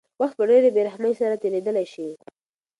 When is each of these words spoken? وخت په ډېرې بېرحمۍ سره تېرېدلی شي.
وخت 0.21 0.35
په 0.39 0.43
ډېرې 0.51 0.69
بېرحمۍ 0.75 1.13
سره 1.21 1.35
تېرېدلی 1.43 1.85
شي. 1.93 2.09